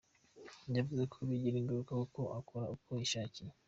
Yavuze 0.77 1.03
ko 1.11 1.17
bigira 1.27 1.55
ingaruka 1.57 1.93
kuko 2.01 2.21
akora 2.39 2.65
uko 2.75 2.89
yishakiye. 2.99 3.51